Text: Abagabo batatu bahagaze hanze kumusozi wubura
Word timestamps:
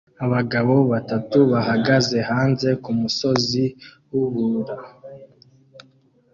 Abagabo 0.25 0.75
batatu 0.91 1.37
bahagaze 1.51 2.17
hanze 2.29 2.69
kumusozi 2.83 3.63
wubura 4.11 4.75